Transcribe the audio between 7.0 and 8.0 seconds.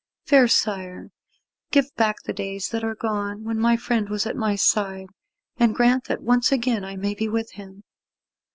be with him.